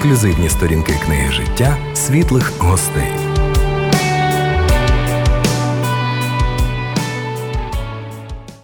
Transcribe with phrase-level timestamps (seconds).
[0.00, 3.02] ексклюзивні сторінки книги життя світлих гостей.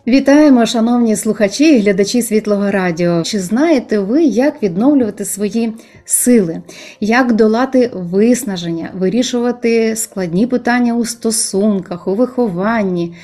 [0.07, 3.23] Вітаємо, шановні слухачі і глядачі світлого радіо.
[3.23, 5.73] Чи знаєте ви, як відновлювати свої
[6.05, 6.63] сили,
[7.01, 13.15] як долати виснаження, вирішувати складні питання у стосунках, у вихованні?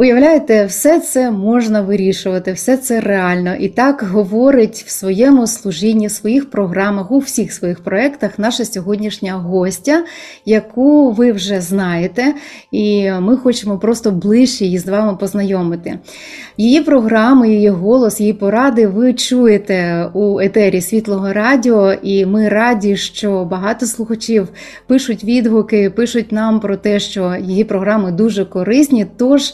[0.00, 3.54] Уявляєте, все це можна вирішувати, все це реально.
[3.54, 9.34] І так говорить в своєму служінні, в своїх програмах, у всіх своїх проєктах наша сьогоднішня
[9.34, 10.04] гостя,
[10.44, 12.34] яку ви вже знаєте,
[12.72, 15.98] і ми хочемо просто ближче її з вами познайомити.
[16.56, 22.96] Її програми, її голос, її поради ви чуєте у етері Світлого Радіо, і ми раді,
[22.96, 24.48] що багато слухачів
[24.86, 29.06] пишуть відгуки, пишуть нам про те, що її програми дуже корисні.
[29.16, 29.52] Тож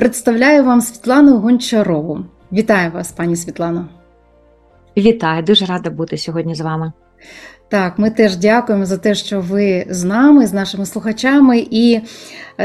[0.00, 2.24] представляю вам Світлану Гончарову.
[2.52, 3.88] Вітаю вас, пані Світлано.
[4.96, 6.92] Вітаю, дуже рада бути сьогодні з вами.
[7.68, 11.66] Так, ми теж дякуємо за те, що ви з нами, з нашими слухачами.
[11.70, 12.00] І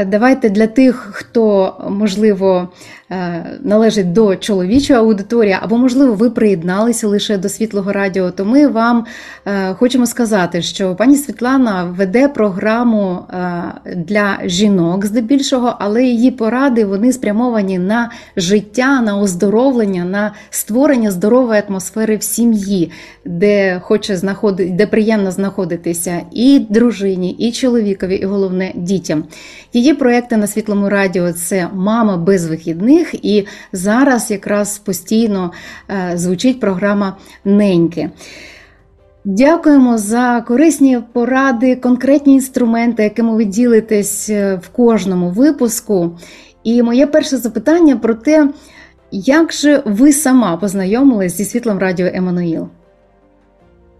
[0.04, 2.68] давайте для тих, хто можливо
[3.10, 8.66] Е, належить до чоловічої аудиторії, або, можливо, ви приєдналися лише до світлого радіо, то ми
[8.66, 9.06] вам
[9.46, 13.62] е, хочемо сказати, що пані Світлана веде програму е,
[13.96, 21.62] для жінок здебільшого, але її поради вони спрямовані на життя, на оздоровлення, на створення здорової
[21.68, 22.90] атмосфери в сім'ї,
[23.24, 29.24] де хоче знаходити, де приємно знаходитися і дружині, і чоловікові, і головне дітям.
[29.72, 35.52] Її проекти на світлому радіо це мама без вихідних і зараз якраз постійно
[35.90, 38.10] е, звучить програма Неньки.
[39.24, 46.18] Дякуємо за корисні поради, конкретні інструменти, якими ви ділитесь е, в кожному випуску.
[46.64, 48.48] І моє перше запитання про те,
[49.12, 52.68] як же ви сама познайомились зі світлом радіо Еммануїл?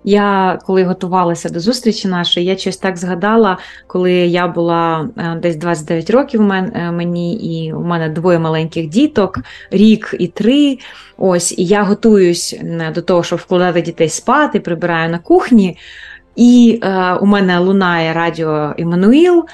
[0.09, 5.57] Я коли готувалася до зустрічі нашої, я щось так згадала, коли я була е, десь
[5.57, 9.39] 29 років е, мені, і у мене двоє маленьких діток,
[9.71, 10.79] рік і три.
[11.17, 12.59] Ось, і я готуюсь
[12.95, 15.79] до того, щоб вкладати дітей спати, прибираю на кухні.
[16.37, 19.45] І е, у мене лунає радіо Іммануїл.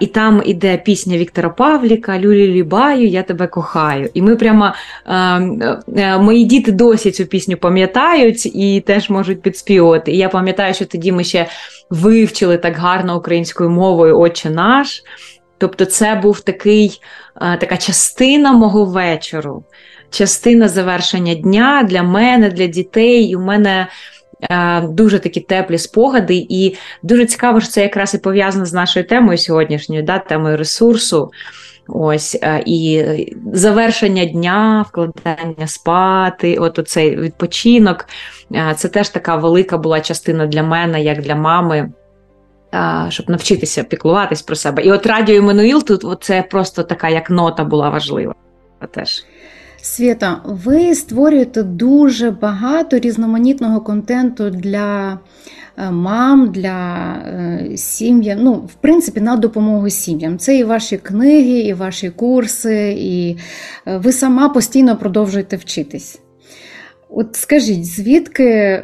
[0.00, 4.10] І там іде пісня Віктора Павліка Люлі Лібаю, я тебе кохаю.
[4.14, 4.72] І ми прямо
[5.06, 10.12] е, мої діти досі цю пісню пам'ятають і теж можуть підспівати.
[10.12, 11.46] І я пам'ятаю, що тоді ми ще
[11.90, 15.02] вивчили так гарно українською мовою Отче наш.
[15.58, 17.00] Тобто, це був такий,
[17.40, 19.64] така частина мого вечору,
[20.10, 23.24] частина завершення дня для мене, для дітей.
[23.24, 23.88] І у мене Е,
[24.82, 29.38] дуже такі теплі спогади, і дуже цікаво, що це якраз і пов'язано з нашою темою
[29.38, 31.30] сьогоднішньою, да, темою ресурсу.
[31.88, 33.04] Ось е, і
[33.52, 38.06] завершення дня, вкладання спати, от оцей відпочинок.
[38.54, 41.92] Е, це теж така велика була частина для мене, як для мами.
[43.08, 44.82] Щоб навчитися піклуватись про себе.
[44.82, 48.34] І от радіо Еммануїл тут це просто така як нота була важлива.
[48.90, 49.24] теж.
[49.86, 55.18] Свята, ви створюєте дуже багато різноманітного контенту для
[55.76, 58.36] е, мам, для е, сім'ї.
[58.40, 60.38] Ну, в принципі, на допомогу сім'ям.
[60.38, 63.36] Це і ваші книги, і ваші курси, і
[63.86, 66.20] е, ви сама постійно продовжуєте вчитись.
[67.10, 68.82] От скажіть, звідки,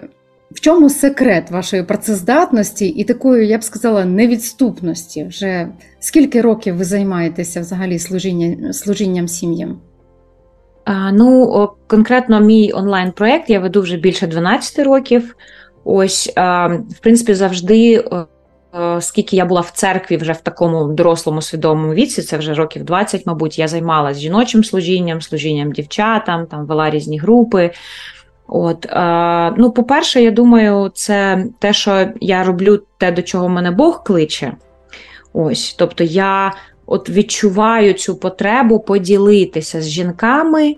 [0.50, 5.24] в чому секрет вашої працездатності і такої, я б сказала, невідступності?
[5.24, 5.69] Вже
[6.00, 9.80] скільки років ви займаєтеся взагалі служіння, служінням сім'ям?
[11.12, 15.37] Ну, конкретно мій онлайн-проєкт я веду вже більше 12 років.
[15.84, 18.04] Ось, в принципі, завжди,
[19.00, 23.26] скільки я була в церкві вже в такому дорослому свідомому віці, це вже років 20,
[23.26, 27.70] мабуть, я займалася жіночим служінням, служінням дівчатам, там вела різні групи.
[28.49, 28.87] От,
[29.59, 34.53] ну, По-перше, я думаю, це те, що я роблю те, до чого мене Бог кличе.
[35.32, 36.53] Ось, Тобто я
[36.92, 40.76] от відчуваю цю потребу поділитися з жінками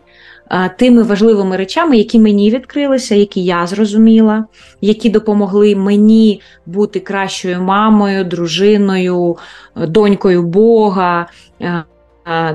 [0.79, 4.45] тими важливими речами, які мені відкрилися, які я зрозуміла,
[4.81, 9.37] які допомогли мені бути кращою мамою, дружиною,
[9.77, 11.27] донькою Бога.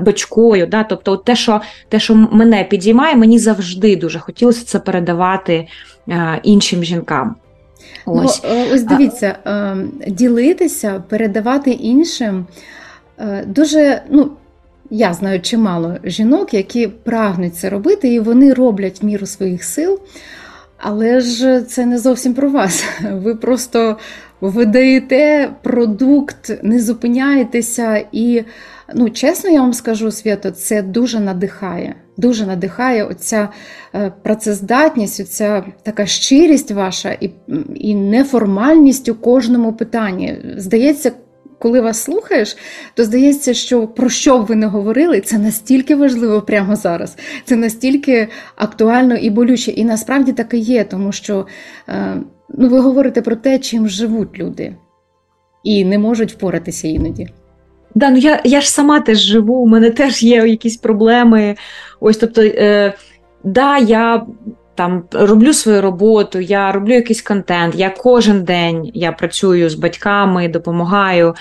[0.00, 5.68] Дочкою, да, тобто те, що те, що мене підіймає, мені завжди дуже хотілося це передавати
[6.42, 7.36] іншим жінкам.
[8.06, 12.46] Ось ну, ось дивіться, ем, ділитися, передавати іншим.
[13.20, 14.30] Е, дуже, ну,
[14.90, 20.00] я знаю чимало жінок, які прагнуть це робити, і вони роблять міру своїх сил.
[20.78, 22.84] Але ж це не зовсім про вас.
[23.12, 23.96] Ви просто
[24.40, 28.04] видаєте продукт, не зупиняєтеся.
[28.12, 28.42] І,
[28.94, 31.94] ну, чесно, я вам скажу, Свято, це дуже надихає.
[32.16, 33.48] дуже надихає оця
[33.94, 37.30] е, працездатність, оця така щирість ваша і,
[37.74, 40.36] і неформальність у кожному питанні.
[40.56, 41.12] Здається,
[41.60, 42.56] коли вас слухаєш,
[42.94, 47.16] то здається, що про що б ви не говорили, це настільки важливо прямо зараз.
[47.44, 49.70] Це настільки актуально і болюче.
[49.70, 51.46] І насправді так і є, тому що
[51.88, 52.16] е,
[52.48, 54.76] ну, ви говорите про те, чим живуть люди,
[55.64, 57.28] і не можуть впоратися іноді.
[57.94, 61.56] Да, ну я я ж сама теж живу, у мене теж є якісь проблеми.
[62.00, 62.94] Ось, тобто, е,
[63.44, 64.26] да, я
[64.80, 67.74] там роблю свою роботу, я роблю якийсь контент.
[67.74, 71.34] Я кожен день я працюю з батьками, допомагаю.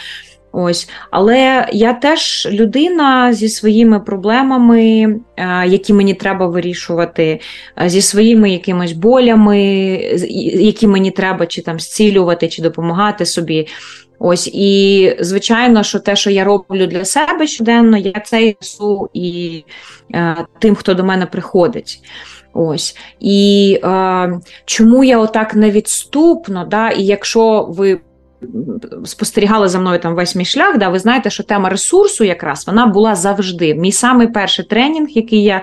[0.51, 4.81] Ось, але я теж людина зі своїми проблемами,
[5.37, 7.39] е, які мені треба вирішувати,
[7.81, 9.61] е, зі своїми якимись болями,
[10.53, 13.67] які мені треба чи там зцілювати, чи допомагати собі.
[14.19, 19.63] Ось і звичайно, що те, що я роблю для себе щоденно, я це несу і
[20.15, 22.01] е, тим, хто до мене приходить.
[22.53, 27.99] Ось і е, чому я отак невідступно, да, і якщо ви
[29.05, 32.85] спостерігали за мною там весь мій шлях, да, ви знаєте, що тема ресурсу якраз вона
[32.85, 33.75] була завжди.
[33.75, 35.61] Мій самий перший тренінг, який я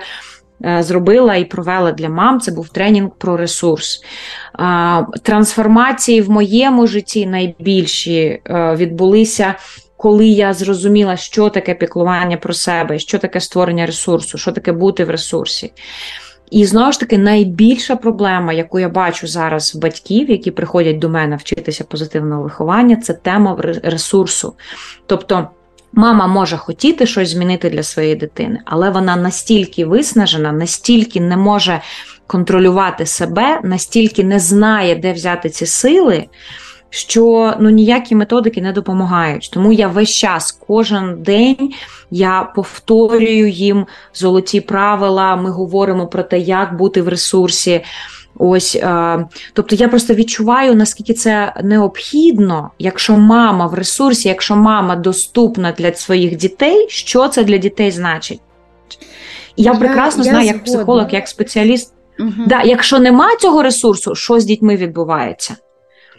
[0.65, 4.01] е, зробила і провела для мам, це був тренінг про ресурс.
[4.59, 8.41] Е, трансформації в моєму житті найбільші е,
[8.75, 9.55] відбулися.
[9.97, 15.05] Коли я зрозуміла, що таке піклування про себе, що таке створення ресурсу, що таке бути
[15.05, 15.71] в ресурсі.
[16.51, 21.09] І знову ж таки, найбільша проблема, яку я бачу зараз в батьків, які приходять до
[21.09, 24.53] мене вчитися позитивного виховання, це тема ресурсу.
[25.05, 25.47] Тобто.
[25.93, 31.81] Мама може хотіти щось змінити для своєї дитини, але вона настільки виснажена, настільки не може
[32.27, 36.25] контролювати себе, настільки не знає, де взяти ці сили,
[36.89, 39.49] що ну, ніякі методики не допомагають.
[39.53, 41.73] Тому я весь час, кожен день
[42.11, 45.35] я повторюю їм золоті правила.
[45.35, 47.81] Ми говоримо про те, як бути в ресурсі.
[48.39, 54.95] Ось, е, тобто я просто відчуваю, наскільки це необхідно, якщо мама в ресурсі, якщо мама
[54.95, 58.41] доступна для своїх дітей, що це для дітей значить?
[59.55, 60.57] І я, я прекрасно я знаю, згодна.
[60.57, 61.93] як психолог, як спеціаліст.
[62.19, 62.31] Угу.
[62.47, 65.55] Да, Якщо нема цього ресурсу, що з дітьми відбувається?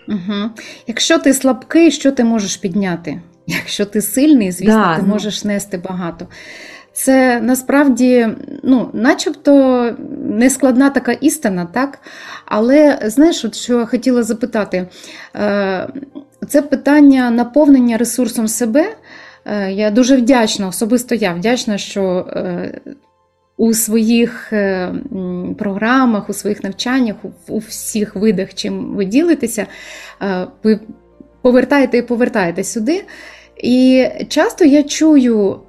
[0.08, 0.50] Угу.
[0.86, 3.20] Якщо ти слабкий, що ти можеш підняти?
[3.46, 5.08] Якщо ти сильний, звісно, да, ти ну...
[5.08, 6.26] можеш нести багато.
[6.92, 8.28] Це насправді,
[8.62, 9.84] ну, начебто
[10.24, 11.98] нескладна така істина, так?
[12.44, 14.88] Але знаєш, от що я хотіла запитати,
[15.36, 15.88] е,
[16.48, 18.96] це питання наповнення ресурсом себе.
[19.44, 22.80] Е, я дуже вдячна, особисто я вдячна, що е,
[23.58, 24.52] у своїх
[25.58, 27.16] програмах, у своїх навчаннях,
[27.48, 29.66] у всіх видах, чим ви ділитеся,
[30.62, 30.80] ви
[31.42, 33.04] повертаєте і повертаєте сюди.
[33.56, 35.60] І часто я чую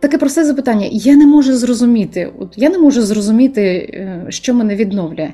[0.00, 4.76] таке просте запитання: я не можу зрозуміти, от я не можу зрозуміти, е, що мене
[4.76, 5.32] відновлює.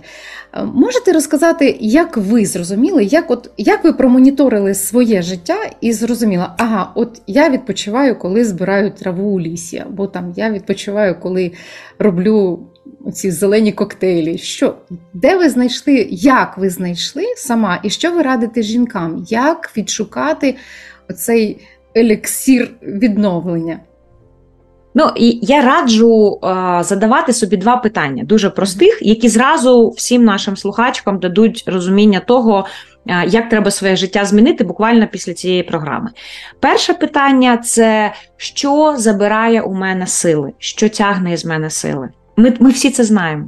[0.54, 6.46] Е, можете розказати, як ви зрозуміли, як от, як ви промоніторили своє життя і зрозуміли,
[6.58, 11.52] ага, от я відпочиваю, коли збираю траву у лісі, або там я відпочиваю, коли
[11.98, 12.66] роблю
[13.12, 14.38] ці зелені коктейлі.
[14.38, 14.74] Що,
[15.14, 19.24] Де ви знайшли, як ви знайшли сама, і що ви радите жінкам?
[19.28, 20.54] Як відшукати
[21.08, 21.60] оцей
[21.96, 23.80] еліксір відновлення?
[24.98, 30.56] Ну і я раджу е, задавати собі два питання, дуже простих, які зразу всім нашим
[30.56, 32.66] слухачкам дадуть розуміння того,
[33.06, 36.10] е, як треба своє життя змінити буквально після цієї програми.
[36.60, 42.08] Перше питання це що забирає у мене сили, що тягне із мене сили.
[42.36, 43.44] Ми, Ми всі це знаємо.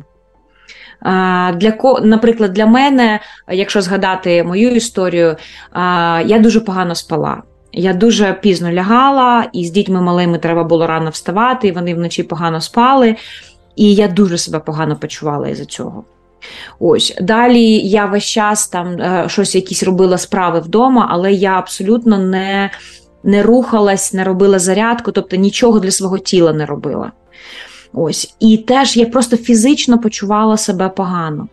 [1.06, 5.36] Е, для Наприклад, для мене, якщо згадати мою історію,
[6.24, 7.42] я дуже погано спала.
[7.72, 12.22] Я дуже пізно лягала, і з дітьми малими треба було рано вставати, і вони вночі
[12.22, 13.16] погано спали,
[13.76, 16.04] і я дуже себе погано почувала із-за цього.
[16.80, 22.18] Ось далі я весь час там е, щось якісь робила справи вдома, але я абсолютно
[22.18, 22.70] не
[23.22, 27.12] не рухалась, не робила зарядку, тобто нічого для свого тіла не робила.
[27.92, 28.34] Ось.
[28.40, 31.48] І теж я просто фізично почувала себе погано.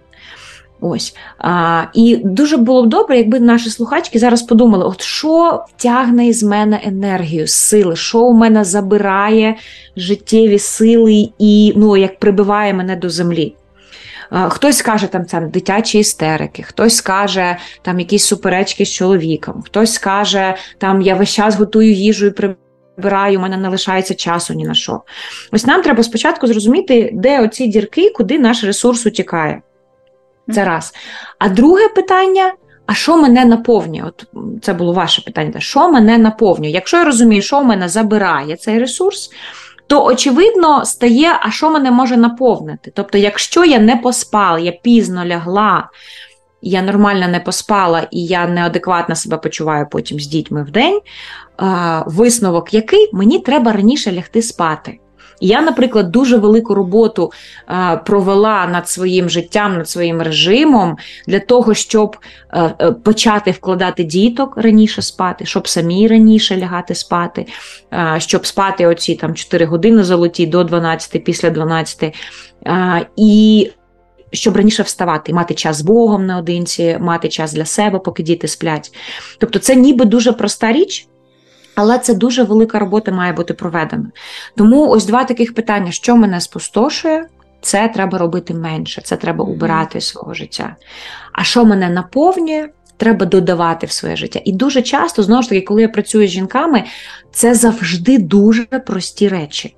[0.82, 6.28] Ось А, І дуже було б добре, якби наші слухачки зараз подумали: от що втягне
[6.28, 9.56] із мене енергію, сили, що у мене забирає
[9.98, 13.56] життєві сили і ну, як прибиває мене до землі.
[14.50, 20.56] Хтось скаже там там дитячі істерики, хтось скаже там якісь суперечки з чоловіком, хтось скаже,
[20.78, 24.74] там я весь час готую їжу і прибираю, у мене не лишається часу ні на
[24.74, 25.02] що.
[25.52, 29.62] Ось нам треба спочатку зрозуміти, де оці дірки, куди наш ресурс утікає.
[30.54, 30.94] Це раз.
[31.40, 32.54] А друге питання:
[32.86, 34.04] а що мене наповнює?
[34.08, 34.26] От
[34.62, 35.60] Це було ваше питання.
[35.60, 36.72] Що мене наповнює?
[36.72, 39.32] Якщо я розумію, що в мене забирає цей ресурс,
[39.88, 42.92] то очевидно стає, а що мене може наповнити?
[42.96, 45.90] Тобто, якщо я не поспала, я пізно лягла,
[46.62, 51.00] я нормально не поспала і я неадекватно себе почуваю потім з дітьми в день,
[52.06, 55.00] висновок який мені треба раніше лягти спати.
[55.46, 57.32] Я, наприклад, дуже велику роботу
[57.70, 60.98] е, провела над своїм життям, над своїм режимом
[61.28, 62.18] для того, щоб
[62.54, 67.46] е, е, почати вкладати діток раніше спати, щоб самі раніше лягати спати,
[68.18, 72.16] щоб спати оці там 4 години золоті до 12, після 12.
[73.18, 73.72] І
[74.32, 78.92] щоб раніше вставати, мати час з Богом наодинці, мати час для себе, поки діти сплять.
[79.40, 81.08] Тобто, це ніби дуже проста річ.
[81.76, 84.12] Але це дуже велика робота має бути проведена.
[84.58, 87.28] Тому ось два таких питання: що мене спустошує,
[87.62, 90.76] це треба робити менше, це треба убирати з свого життя.
[91.34, 94.42] А що мене наповнює, треба додавати в своє життя.
[94.46, 96.84] І дуже часто, знову ж таки, коли я працюю з жінками,
[97.32, 99.76] це завжди дуже прості речі.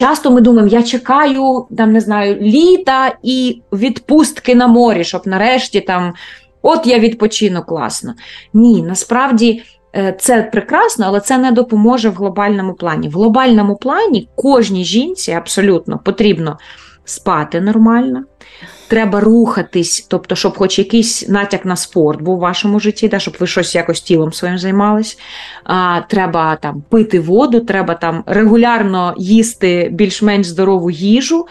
[0.00, 5.80] Часто ми думаємо, я чекаю там, не знаю, літа і відпустки на морі, щоб нарешті
[5.80, 6.14] там,
[6.62, 8.14] от я відпочину класно.
[8.52, 9.62] Ні, насправді.
[9.98, 13.08] Е, це прекрасно, але це не допоможе в глобальному плані.
[13.08, 16.58] В глобальному плані кожній жінці абсолютно потрібно
[17.04, 18.24] спати нормально,
[18.88, 23.36] треба рухатись, тобто, щоб хоч якийсь натяк на спорт був у вашому житті, да, щоб
[23.40, 25.18] ви щось якось тілом своїм займались.
[25.64, 31.46] А, Треба там пити воду, треба там регулярно їсти більш-менш здорову їжу.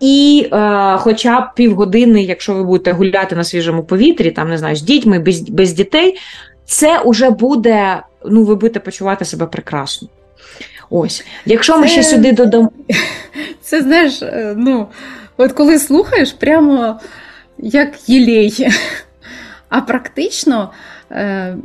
[0.00, 4.76] І е, хоча б півгодини, якщо ви будете гуляти на свіжому повітрі, там не знаю,
[4.76, 6.16] з дітьми, без без дітей,
[6.64, 10.08] це вже буде, ну, ви будете почувати себе прекрасно.
[10.90, 12.72] Ось, якщо ми ще сюди додамо.
[13.60, 14.86] Це знаєш, е, ну,
[15.36, 17.00] от коли слухаєш, прямо
[17.58, 18.68] як єлей.
[19.68, 20.72] А практично
[21.10, 21.56] е,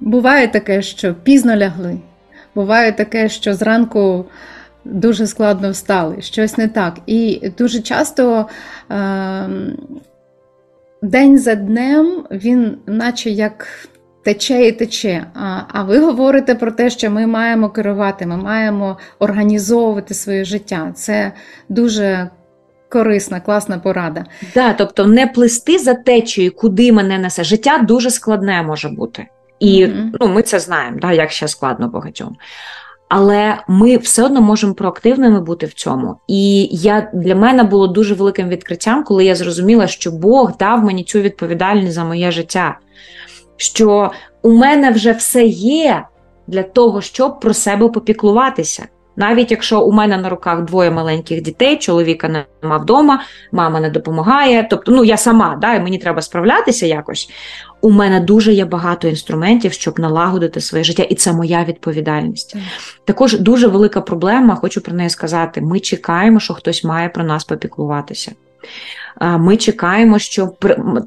[0.00, 1.98] буває таке, що пізно лягли.
[2.54, 4.24] Буває таке, що зранку
[4.84, 6.98] дуже складно встали, щось не так.
[7.06, 8.46] І дуже часто
[8.90, 9.48] е,
[11.02, 13.66] день за днем він, наче як
[14.22, 15.26] тече і тече.
[15.68, 20.92] А ви говорите про те, що ми маємо керувати, ми маємо організовувати своє життя.
[20.94, 21.32] Це
[21.68, 22.30] дуже
[22.88, 24.24] корисна, класна порада.
[24.54, 27.44] Да, тобто не плисти за течею, куди мене несе.
[27.44, 29.26] Життя дуже складне може бути.
[29.58, 30.10] І mm-hmm.
[30.20, 32.36] ну, ми це знаємо, да, як ще складно багатьом.
[33.08, 36.16] Але ми все одно можемо проактивними бути в цьому.
[36.28, 41.04] І я для мене було дуже великим відкриттям, коли я зрозуміла, що Бог дав мені
[41.04, 42.76] цю відповідальність за моє життя
[43.60, 44.10] що
[44.42, 46.04] у мене вже все є
[46.46, 48.86] для того, щоб про себе попіклуватися.
[49.16, 54.66] Навіть якщо у мене на руках двоє маленьких дітей, чоловіка нема вдома, мама не допомагає,
[54.70, 57.30] тобто ну я сама, да, і мені треба справлятися якось.
[57.80, 62.56] У мене дуже є багато інструментів, щоб налагодити своє життя, і це моя відповідальність.
[62.56, 62.60] Mm.
[63.04, 67.44] Також дуже велика проблема, хочу про неї сказати: ми чекаємо, що хтось має про нас
[67.44, 68.32] попіклуватися.
[69.20, 70.52] Ми чекаємо, що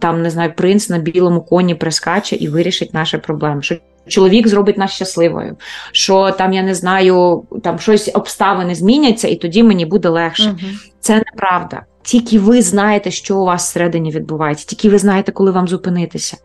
[0.02, 3.62] там не знаю, принц на білому коні прискаче і вирішить наші проблеми.
[3.62, 3.76] Що
[4.08, 5.58] Чоловік зробить нас щасливою,
[5.92, 10.50] що там я не знаю, там щось обставини зміняться, і тоді мені буде легше.
[10.50, 10.72] Угу.
[11.00, 11.82] Це неправда.
[12.04, 16.38] Тільки ви знаєте, що у вас всередині відбувається, тільки ви знаєте, коли вам зупинитися.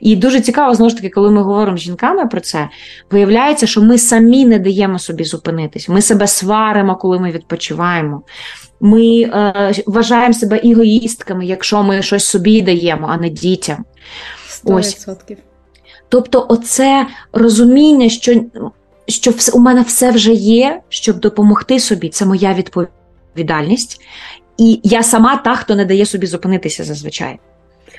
[0.00, 2.68] І дуже цікаво, знову ж таки, коли ми говоримо з жінками про це,
[3.10, 5.92] виявляється, що ми самі не даємо собі зупинитися.
[5.92, 8.22] Ми себе сваримо, коли ми відпочиваємо.
[8.80, 13.84] Ми е, вважаємо себе егоїстками, якщо ми щось собі даємо, а не дітям.
[14.64, 14.74] 100%.
[14.74, 15.08] Ось.
[16.08, 18.42] Тобто, оце розуміння, що
[19.08, 24.00] що у мене все вже є, щоб допомогти собі, це моя відповідальність.
[24.60, 27.38] І я сама та, хто не дає собі зупинитися зазвичай.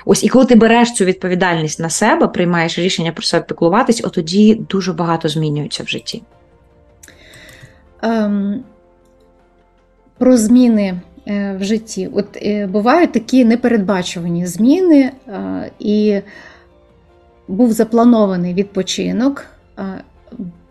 [0.05, 4.13] Ось, і коли ти береш цю відповідальність на себе, приймаєш рішення про себе піклуватись, от
[4.13, 6.23] тоді дуже багато змінюється в житті.
[8.03, 8.57] Um,
[10.17, 12.09] про зміни е, в житті.
[12.13, 16.21] От е, бувають такі непередбачувані зміни, е, і
[17.47, 19.45] був запланований відпочинок,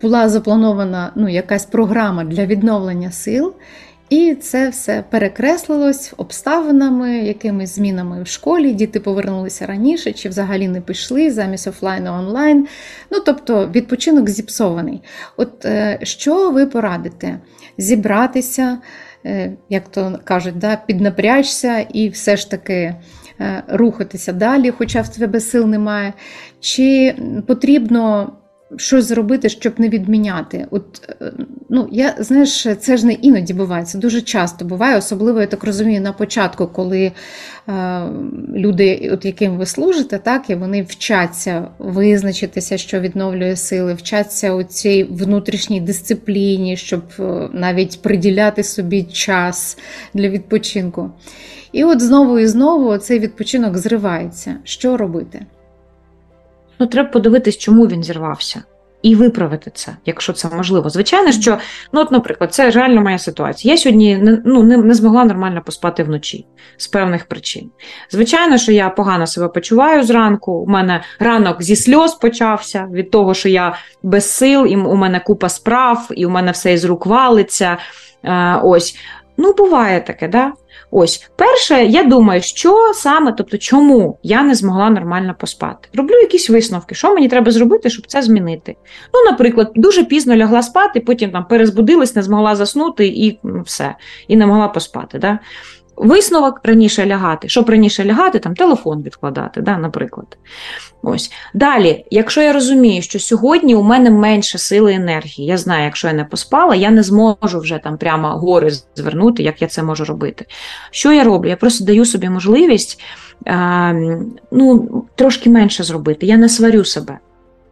[0.01, 3.53] була запланована ну, якась програма для відновлення сил.
[4.11, 8.73] І це все перекреслилось обставинами, якимись змінами в школі.
[8.73, 12.67] Діти повернулися раніше, чи взагалі не пішли замість офлайну онлайн.
[13.11, 15.01] Ну, тобто відпочинок зіпсований.
[15.37, 15.65] От
[16.03, 17.39] що ви порадите?
[17.77, 18.77] Зібратися,
[19.25, 22.95] Е, як то кажуть, да, піднапрячся і все ж таки
[23.39, 26.13] е, рухатися далі, хоча в тебе сил немає.
[26.59, 27.15] Чи
[27.47, 28.33] потрібно
[28.77, 30.67] щось зробити, щоб не відміняти.
[30.71, 31.31] От, е,
[31.69, 35.63] ну, я, знаєш, Це ж не іноді буває, це дуже часто буває, особливо, я так
[35.63, 37.11] розумію, на початку, коли
[37.69, 38.01] е,
[38.55, 44.63] люди, от яким ви служите, так, і вони вчаться визначитися, що відновлює сили, вчаться у
[44.63, 49.77] цій внутрішній дисципліні, щоб е, навіть приділяти собі час
[50.13, 51.11] для відпочинку.
[51.71, 54.55] І от знову і знову цей відпочинок зривається.
[54.63, 55.45] Що робити?
[56.81, 58.63] Ну, треба подивитись, чому він зірвався.
[59.01, 60.89] І виправити це, якщо це можливо.
[60.89, 61.57] Звичайно, що,
[61.93, 63.73] ну, от, наприклад, це реально моя ситуація.
[63.73, 66.45] Я сьогодні не, ну, не, не змогла нормально поспати вночі
[66.77, 67.71] з певних причин.
[68.11, 70.51] Звичайно, що я погано себе почуваю зранку.
[70.51, 75.19] У мене ранок зі сльоз почався від того, що я без сил, і у мене
[75.19, 77.77] купа справ, і у мене все із рук валиться.
[78.23, 78.97] Е, ось.
[79.37, 80.53] Ну, буває таке, да?
[80.91, 85.89] Ось, перше, я думаю, що саме, тобто, чому я не змогла нормально поспати.
[85.93, 88.75] Роблю якісь висновки, що мені треба зробити, щоб це змінити.
[89.13, 93.95] Ну, наприклад, дуже пізно лягла спати, потім там перезбудилась, не змогла заснути і ну, все,
[94.27, 95.19] і не могла поспати.
[95.19, 95.39] Да?
[95.95, 97.49] Висновок раніше лягати.
[97.49, 100.37] Щоб раніше лягати, там телефон відкладати, да, наприклад.
[101.03, 101.31] Ось.
[101.53, 106.13] Далі, якщо я розумію, що сьогодні у мене менше сили енергії, я знаю, якщо я
[106.13, 110.45] не поспала, я не зможу вже там прямо гори звернути, як я це можу робити.
[110.91, 111.49] Що я роблю?
[111.49, 113.01] Я просто даю собі можливість
[113.45, 113.93] а,
[114.51, 116.25] ну, трошки менше зробити.
[116.25, 117.19] Я не сварю себе.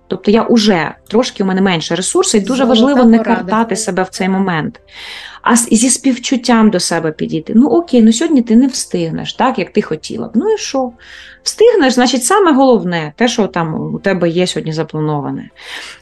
[0.09, 4.03] Тобто я вже трошки у мене менше ресурсу, і дуже Золота важливо не картати себе
[4.03, 4.79] в цей момент
[5.41, 7.53] а зі співчуттям до себе підійти.
[7.55, 10.31] Ну окей, ну сьогодні ти не встигнеш, так як ти хотіла б.
[10.35, 10.91] Ну і що?
[11.43, 15.49] Встигнеш, значить, саме головне, те, що там у тебе є сьогодні заплановане.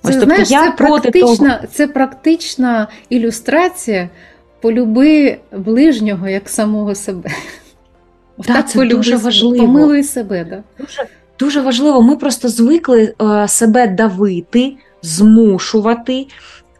[0.03, 1.67] Ось це, тобто знаєш, я це проти практична, того...
[1.73, 4.09] це практична ілюстрація
[4.61, 7.29] полюби ближнього як самого себе.
[8.37, 9.65] Да, так, це дуже важливо.
[9.65, 10.45] Помилуй себе.
[10.49, 10.63] Да?
[10.79, 11.05] Дуже,
[11.39, 12.01] дуже важливо.
[12.01, 16.27] Ми просто звикли е, себе давити, змушувати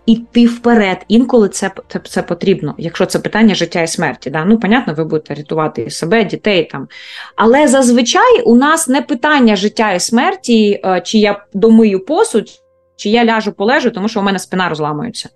[0.06, 0.98] іти вперед.
[1.08, 4.30] Інколи це це, це потрібно, якщо це питання життя і смерті.
[4.30, 4.46] Да?
[4.46, 6.88] Ну, понятно, ви будете рятувати себе, дітей там.
[7.36, 12.50] Але зазвичай у нас не питання життя і смерті, е, чи я домию посуд,
[12.96, 15.30] чи я ляжу полежу, тому що у мене спина розламується.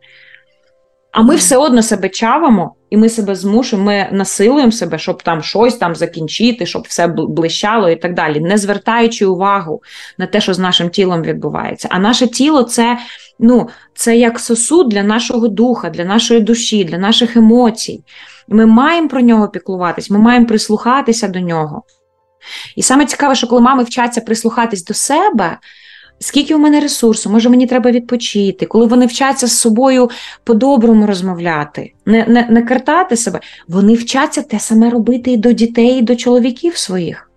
[1.12, 5.44] А ми все одно себе чавимо, і ми себе змушуємо, ми насилуємо себе, щоб там
[5.44, 9.82] щось там закінчити, щоб все блищало і так далі, не звертаючи увагу
[10.18, 11.88] на те, що з нашим тілом відбувається.
[11.91, 12.97] А наше тіло це
[13.39, 18.04] ну, це як сосуд для нашого духа, для нашої душі, для наших емоцій.
[18.47, 21.84] Ми маємо про нього піклуватись, ми маємо прислухатися до нього.
[22.76, 25.58] І саме цікаве, що коли мами вчаться прислухатись до себе,
[26.21, 30.10] скільки у мене ресурсу, може мені треба відпочити, коли вони вчаться з собою
[30.43, 35.99] по-доброму розмовляти, не не, не картати себе, вони вчаться те саме робити і до дітей,
[35.99, 37.31] і до чоловіків своїх.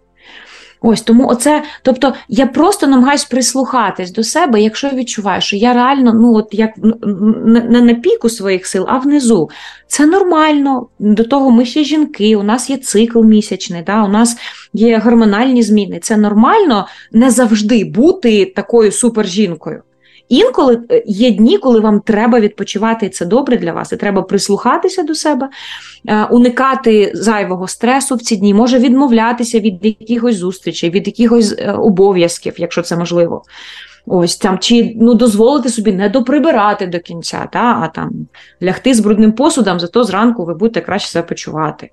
[0.87, 6.15] Ось тому оце, тобто я просто намагаюсь прислухатись до себе, якщо відчуваю, що я реально
[6.15, 9.51] ну от як не на піку своїх сил, а внизу.
[9.87, 10.87] Це нормально.
[10.99, 14.37] До того ми ще жінки, у нас є цикл місячний, да, у нас
[14.73, 15.99] є гормональні зміни.
[16.03, 19.83] Це нормально не завжди бути такою супержінкою.
[20.29, 24.23] Інколи е, є дні, коли вам треба відпочивати, і це добре для вас, і треба
[24.23, 25.49] прислухатися до себе,
[26.09, 31.73] е, уникати зайвого стресу в ці дні, може відмовлятися від якихось зустрічей, від якихось е,
[31.73, 33.43] обов'язків, якщо це можливо.
[34.07, 38.27] Ось там, Чи ну, дозволити собі не доприбирати до кінця, та, а там
[38.63, 41.91] лягти з брудним посудом, зато зранку ви будете краще себе почувати.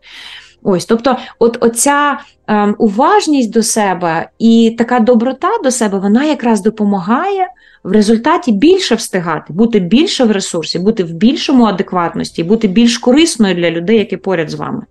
[0.64, 6.62] Ось, Тобто, от оця е, уважність до себе і така доброта до себе, вона якраз
[6.62, 7.48] допомагає
[7.84, 13.56] в результаті більше встигати, бути більше в ресурсі, бути в більшому адекватності, бути більш корисною
[13.56, 14.82] для людей, які поряд з вами.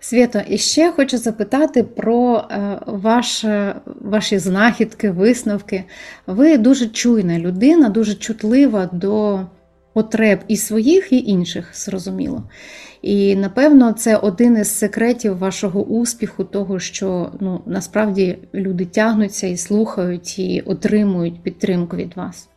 [0.00, 3.44] Свято, і ще хочу запитати про е, ваш,
[4.00, 5.84] ваші знахідки, висновки.
[6.26, 9.40] Ви дуже чуйна людина, дуже чутлива до
[9.92, 12.42] потреб і своїх, і інших, зрозуміло.
[13.02, 19.56] І напевно це один із секретів вашого успіху, того, що ну, насправді люди тягнуться і
[19.56, 22.48] слухають, і отримують підтримку від вас.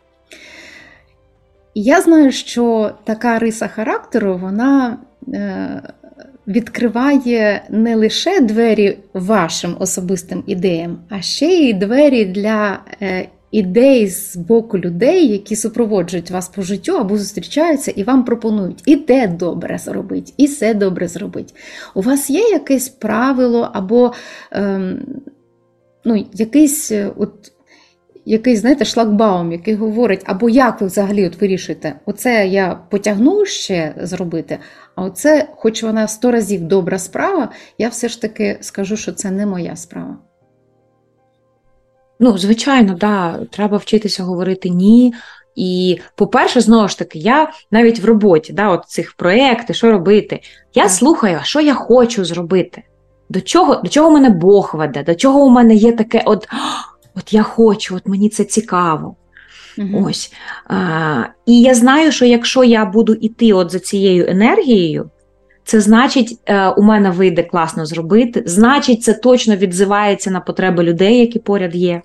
[1.75, 4.97] Я знаю, що така риса характеру, вона
[5.34, 5.81] е,
[6.47, 14.36] відкриває не лише двері вашим особистим ідеям, а ще й двері для е, ідей з
[14.36, 19.78] боку людей, які супроводжують вас по життю або зустрічаються і вам пропонують і те добре
[19.78, 21.54] зробити, і все добре зробити.
[21.94, 24.13] У вас є якесь правило, або
[24.52, 25.06] ем,
[26.06, 27.52] ну, якийсь е, от,
[28.26, 33.96] якийсь, знаєте, шлагбаум, який говорить, або як ви взагалі от вирішите, оце я потягну ще
[34.02, 34.58] зробити,
[34.96, 39.32] а оце, хоч вона сто разів добра справа, я все ж таки скажу, що це
[39.32, 40.18] не моя справа.
[42.19, 45.13] Ну, звичайно, да, треба вчитися говорити ні.
[45.56, 50.39] І, по-перше, знову ж таки, я навіть в роботі, да, от цих проєкти, що робити,
[50.73, 50.91] я так.
[50.91, 52.84] слухаю, що я хочу зробити,
[53.30, 56.47] до чого до чого мене Бог веде, до чого у мене є таке, от
[57.15, 59.15] от я хочу, от мені це цікаво.
[59.78, 60.06] Угу.
[60.10, 60.34] Ось.
[60.67, 65.10] А, І я знаю, що якщо я буду йти от за цією енергією,
[65.65, 71.19] це значить, е, у мене вийде класно зробити, значить, це точно відзивається на потреби людей,
[71.19, 72.01] які поряд є.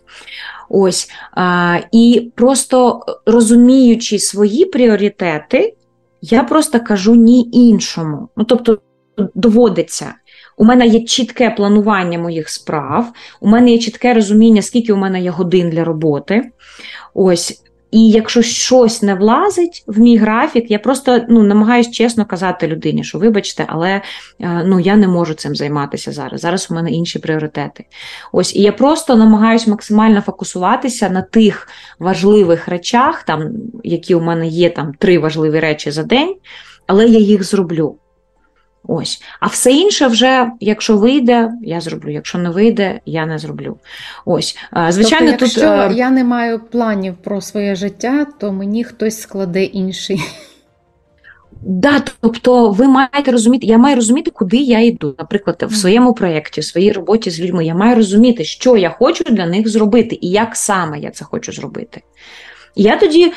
[0.69, 1.11] Ось.
[1.93, 5.75] І просто розуміючи свої пріоритети,
[6.23, 8.29] я просто кажу ні іншому.
[8.37, 8.79] Ну, тобто,
[9.35, 10.15] доводиться.
[10.57, 15.21] У мене є чітке планування моїх справ, у мене є чітке розуміння, скільки у мене
[15.21, 16.51] є годин для роботи.
[17.15, 17.63] Ось.
[17.91, 23.05] І якщо щось не влазить в мій графік, я просто ну, намагаюся чесно казати людині,
[23.05, 23.91] що вибачте, але
[24.41, 26.41] е, ну, я не можу цим займатися зараз.
[26.41, 27.85] Зараз у мене інші пріоритети.
[28.33, 33.53] Ось, І я просто намагаюся максимально фокусуватися на тих важливих речах, там,
[33.85, 36.35] які у мене є там три важливі речі за день,
[36.87, 37.97] але я їх зроблю.
[38.89, 39.23] Ось.
[39.41, 42.11] А все інше вже, якщо вийде, я зроблю.
[42.11, 43.79] Якщо не вийде, я не зроблю.
[44.25, 44.59] Ось.
[44.89, 45.99] Звичайно, тобто, якщо тут...
[45.99, 50.21] я не маю планів про своє життя, то мені хтось складе інший.
[51.63, 55.15] Да, тобто ви маєте розуміти, я маю розуміти, куди я йду.
[55.19, 59.25] Наприклад, в своєму проєкті, в своїй роботі з людьми, я маю розуміти, що я хочу
[59.25, 62.03] для них зробити і як саме я це хочу зробити.
[62.75, 63.33] І я тоді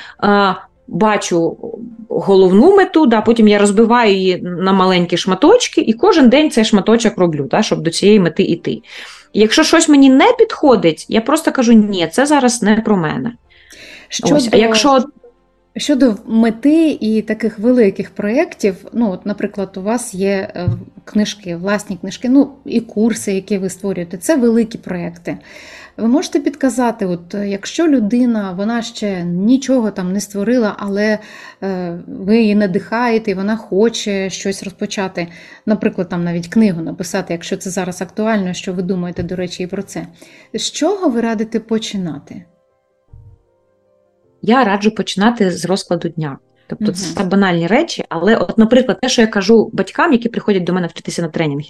[0.94, 1.58] бачу
[2.10, 7.18] головну мету, да, потім я розбиваю її на маленькі шматочки, і кожен день цей шматочок
[7.18, 8.72] роблю, да, щоб до цієї мети йти.
[9.34, 13.32] І якщо щось мені не підходить, я просто кажу, ні, це зараз не про мене.
[14.08, 14.36] Щодо...
[14.36, 15.04] Ось, а якщо...
[15.78, 20.68] Щодо мети і таких великих проєктів, ну, от, наприклад, у вас є е,
[21.06, 25.38] книжки, власні книжки, ну і курси, які ви створюєте, це великі проєкти.
[25.98, 31.20] Ви можете підказати, от е, якщо людина вона ще нічого там не створила, але
[31.64, 35.28] е, ви її надихаєте, і вона хоче щось розпочати,
[35.66, 39.68] наприклад, там навіть книгу написати, якщо це зараз актуально, що ви думаєте, до речі, і
[39.68, 40.08] про це.
[40.54, 42.46] З чого ви радите починати?
[44.46, 46.38] Я раджу починати з розкладу дня.
[46.68, 50.64] Тобто uh це банальні речі, але, от, наприклад, те, що я кажу батькам, які приходять
[50.64, 51.70] до мене вчитися на тренінги,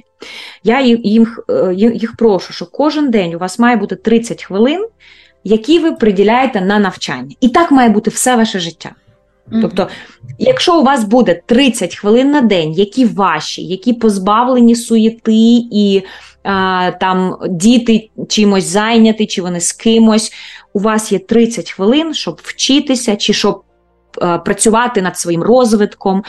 [0.64, 4.88] я їм, е, їх прошу, що кожен день у вас має бути 30 хвилин,
[5.44, 7.36] які ви приділяєте на навчання.
[7.42, 8.92] І так має бути все ваше життя.
[9.52, 9.88] Uh Тобто,
[10.40, 15.34] якщо у вас буде 30 хвилин на день, які ваші, які позбавлені суєти
[15.72, 16.04] і
[16.44, 20.32] а, там діти чимось зайняті, чи вони з кимось,
[20.74, 23.64] у вас є 30 хвилин, щоб вчитися, чи щоб
[24.22, 26.24] Е, працювати над своїм розвитком,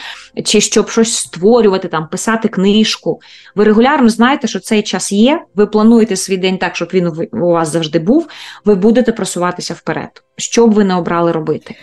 [0.44, 3.20] чи щоб щось створювати, там, писати книжку.
[3.54, 7.46] Ви регулярно знаєте, що цей час є, ви плануєте свій день так, щоб він у
[7.46, 8.28] вас завжди був,
[8.64, 10.11] ви будете просуватися вперед.
[10.37, 11.74] Що б ви не обрали робити?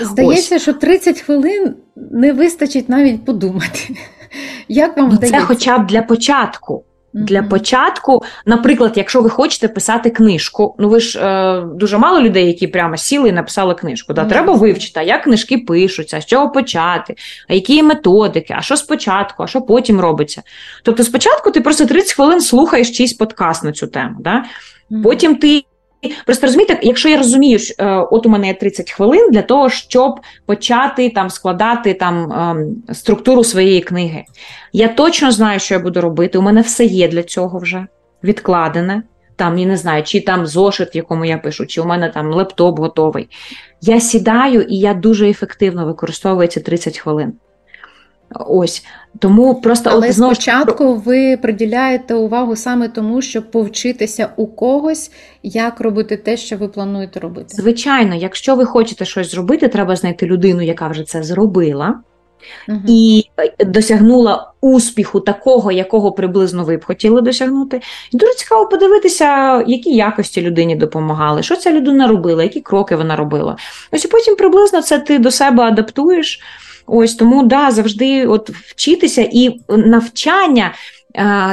[0.00, 0.62] Здається, Ось.
[0.62, 3.80] що 30 хвилин не вистачить навіть подумати.
[4.68, 6.84] Як вам ну, Це хоча б для початку.
[7.12, 12.46] Для початку, наприклад, якщо ви хочете писати книжку, ну ви ж е, дуже мало людей,
[12.46, 14.12] які прямо сіли і написали книжку.
[14.12, 14.24] Да?
[14.24, 17.14] Треба вивчити, а як книжки пишуться, з чого почати,
[17.48, 20.42] а які методики, а що спочатку, а що потім робиться.
[20.82, 24.16] Тобто, спочатку ти просто 30 хвилин слухаєш чийсь подкаст на цю тему.
[24.20, 24.44] Да?
[25.02, 25.64] Потім ти
[26.26, 29.70] Просто розумієте, якщо я розумію, що е, от у мене є 30 хвилин для того,
[29.70, 34.24] щоб почати там складати там ем, структуру своєї книги,
[34.72, 36.38] я точно знаю, що я буду робити.
[36.38, 37.86] У мене все є для цього вже
[38.24, 39.02] відкладене.
[39.36, 42.32] Там, я не знаю, чи там зошит, в якому я пишу, чи у мене там
[42.32, 43.28] лептоп готовий.
[43.80, 47.32] Я сідаю і я дуже ефективно використовую ці 30 хвилин.
[48.34, 48.84] Ось
[49.18, 55.10] тому просто Але знову спочатку ви приділяєте увагу саме тому, щоб повчитися у когось,
[55.42, 57.46] як робити те, що ви плануєте робити.
[57.48, 62.00] Звичайно, якщо ви хочете щось зробити, треба знайти людину, яка вже це зробила.
[62.68, 62.78] Угу.
[62.86, 63.24] І
[63.58, 67.80] е, досягнула успіху такого, якого приблизно ви б хотіли досягнути.
[68.12, 73.16] І дуже цікаво подивитися, які якості людині допомагали, що ця людина робила, які кроки вона
[73.16, 73.56] робила.
[73.92, 76.40] Ось і потім приблизно це ти до себе адаптуєш.
[76.88, 80.74] Ось тому да, завжди от вчитися і навчання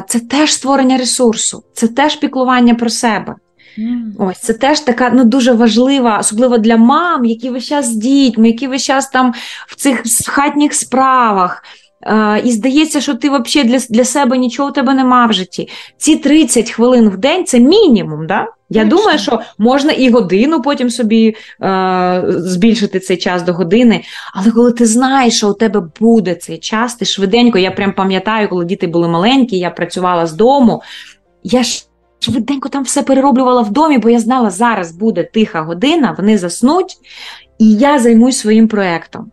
[0.08, 3.36] це теж створення ресурсу, це теж піклування про себе.
[3.78, 4.12] Mm.
[4.20, 8.48] Ось це теж така ну дуже важлива, особливо для мам, які весь час з дітьми,
[8.48, 9.34] які весь час там
[9.68, 11.64] в цих хатніх справах.
[12.44, 15.70] І здається, що ти взагалі для для себе нічого у тебе нема в житті.
[15.98, 18.28] Ці 30 хвилин в день це мінімум.
[18.28, 18.48] Да?
[18.70, 18.98] Я Точно.
[18.98, 24.04] думаю, що можна і годину потім собі е, збільшити цей час до години.
[24.34, 28.50] Але коли ти знаєш, що у тебе буде цей час, ти швиденько, я прям пам'ятаю,
[28.50, 30.82] коли діти були маленькі, я працювала з дому.
[31.44, 31.62] Я
[32.20, 36.96] швиденько там все перероблювала в домі, бо я знала, зараз буде тиха година, вони заснуть,
[37.60, 39.32] і я займусь своїм проєктом.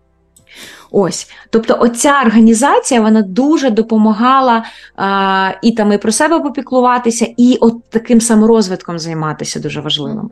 [0.92, 4.64] Ось, тобто, оця організація вона дуже допомагала
[4.96, 10.30] а, і там і про себе попіклуватися, і от таким саморозвитком займатися дуже важливим.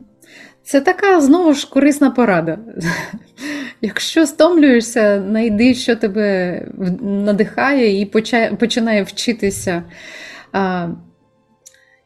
[0.63, 2.57] Це така знову ж корисна порада.
[3.81, 6.61] Якщо стомлюєшся, знайди, що тебе
[7.01, 8.05] надихає, і
[8.59, 9.83] починає вчитися.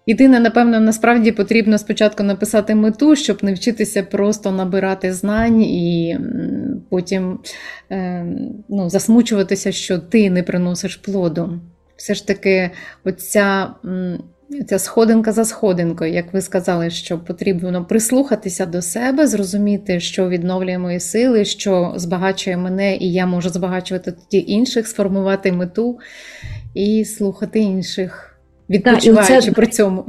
[0.08, 6.20] Єдине, напевно, насправді потрібно спочатку написати мету, щоб не вчитися просто набирати знань і
[6.90, 7.40] потім
[7.92, 8.26] е,
[8.70, 11.60] ну, засмучуватися, що ти не приносиш плоду.
[11.96, 12.72] Все ж таки,
[13.04, 13.76] оця
[14.68, 20.78] ця сходинка за сходинкою, як ви сказали, що потрібно прислухатися до себе, зрозуміти, що відновлює
[20.78, 26.00] мої сили, що збагачує мене, і я можу збагачувати тоді інших, сформувати мету
[26.74, 28.35] і слухати інших
[28.70, 30.06] відпочиваючи при цьому.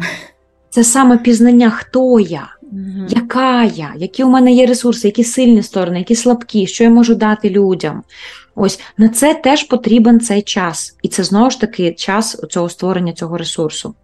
[0.70, 3.06] Це саме пізнання, хто я, угу.
[3.08, 7.14] яка я, які у мене є ресурси, які сильні сторони, які слабкі, що я можу
[7.14, 8.02] дати людям.
[8.54, 10.96] Ось на це теж потрібен цей час.
[11.02, 13.94] І це знову ж таки час цього створення цього ресурсу.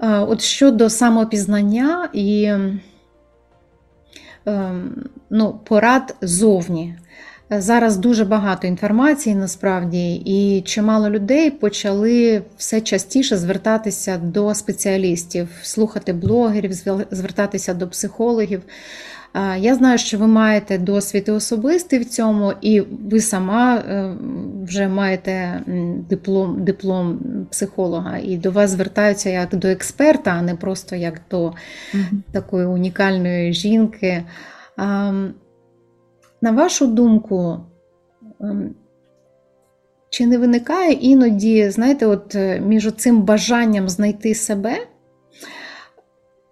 [0.00, 2.44] От щодо самопізнання і
[4.46, 4.90] ем,
[5.30, 6.94] ну, порад зовні.
[7.50, 16.12] Зараз дуже багато інформації насправді, і чимало людей почали все частіше звертатися до спеціалістів, слухати
[16.12, 16.72] блогерів,
[17.10, 18.62] звертатися до психологів.
[19.58, 24.14] Я знаю, що ви маєте досвід особистий в цьому, і ви сама е,
[24.64, 25.62] вже маєте
[26.10, 31.52] диплом диплом психолога, і до вас звертаються як до експерта, а не просто як до
[32.32, 34.24] такої унікальної жінки.
[36.40, 37.60] На вашу думку,
[38.40, 38.74] ем,
[40.10, 44.76] чи не виникає іноді, знаєте, от е, між цим бажанням знайти себе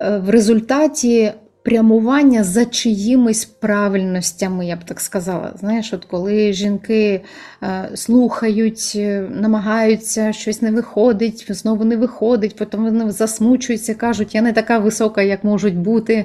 [0.03, 5.53] е, в результаті прямування за чиїмись правильностями, я б так сказала.
[5.61, 7.21] Знаєш, от коли жінки
[7.63, 8.93] е, слухають,
[9.31, 15.23] намагаються, щось не виходить, знову не виходить, потім вони засмучуються, кажуть, я не така висока,
[15.23, 16.25] як можуть бути.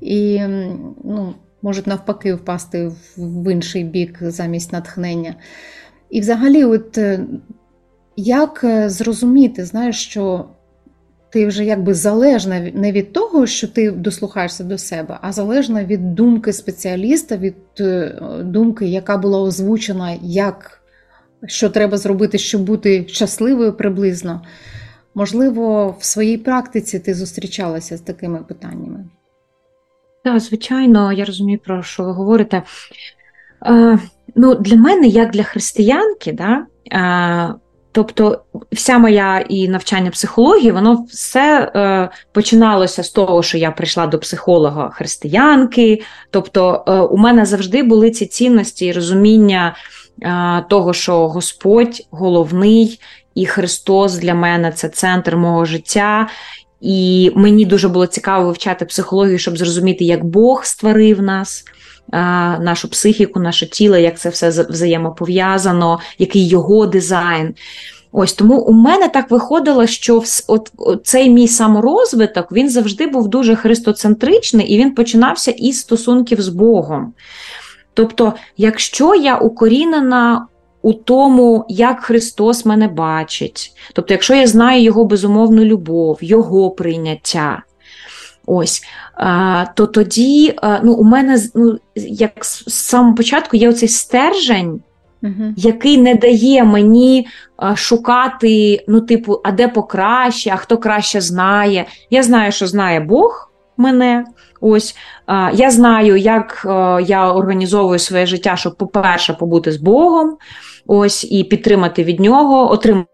[0.00, 0.40] І
[1.04, 5.34] ну, можуть навпаки впасти в інший бік замість натхнення.
[6.10, 7.26] І взагалі, от е,
[8.16, 10.44] як е, зрозуміти, знаєш, що
[11.30, 16.14] ти вже якби залежна не від того, що ти дослухаєшся до себе, а залежна від
[16.14, 20.82] думки спеціаліста, від е, думки, яка була озвучена, як,
[21.46, 24.42] що треба зробити, щоб бути щасливою приблизно.
[25.14, 29.04] Можливо, в своїй практиці ти зустрічалася з такими питаннями.
[30.24, 32.62] Так, звичайно, я розумію, про що ви говорите.
[33.66, 33.98] Е,
[34.34, 37.54] ну, Для мене, як для християнки, да, е,
[37.92, 44.06] тобто вся моя і навчання психології, воно все е, починалося з того, що я прийшла
[44.06, 46.02] до психолога християнки.
[46.30, 49.76] Тобто, е, у мене завжди були ці цінності і розуміння
[50.22, 53.00] е, того, що Господь головний.
[53.34, 56.28] І Христос для мене це центр мого життя,
[56.84, 61.64] і мені дуже було цікаво вивчати психологію, щоб зрозуміти, як Бог створив нас,
[62.60, 67.54] нашу психіку, наше тіло, як це все взаємопов'язано, який його дизайн.
[68.12, 73.28] Ось тому у мене так виходило, що от, от цей мій саморозвиток він завжди був
[73.28, 77.12] дуже христоцентричний і він починався із стосунків з Богом.
[77.94, 80.46] Тобто, якщо я укорінена
[80.84, 83.72] у тому, як Христос мене бачить.
[83.92, 87.62] Тобто, якщо я знаю Його безумовну любов, Його прийняття,
[88.46, 88.82] ось,
[89.74, 94.80] то тоді ну, у мене ну, як з самого початку є оцей стержень.
[95.22, 95.52] Uh-huh.
[95.56, 97.26] Який не дає мені
[97.74, 101.86] шукати, ну, типу, а де покраще, а хто краще знає.
[102.10, 104.24] Я знаю, що знає Бог мене.
[104.60, 104.96] Ось
[105.54, 106.62] я знаю, як
[107.06, 110.36] я організовую своє життя, щоб, по-перше, побути з Богом
[110.86, 113.08] ось і підтримати від нього, отримати